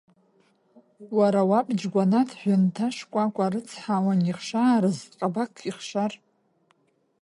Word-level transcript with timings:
Уара 1.17 1.41
уаб 1.49 1.67
Џьгәаҭ 1.79 2.29
жәынҭашкәакәа 2.39 3.45
рыцҳа 3.51 4.05
уанихшаарыз, 4.05 4.99
ҟабақк 5.17 5.57
ихшар… 5.69 6.11